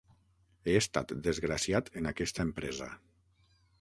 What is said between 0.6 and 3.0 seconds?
He estat desgraciat en aquesta empresa.